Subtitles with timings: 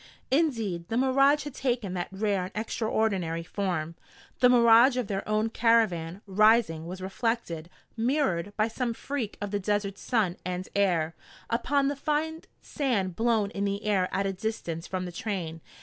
[0.31, 3.93] Indeed, the mirage had taken that rare and extraordinary form.
[4.39, 9.59] The mirage of their own caravan, rising, was reflected, mirrored, by some freak of the
[9.59, 11.13] desert sun and air,
[11.51, 15.61] upon the fine sand blown in the air at a distance from the train.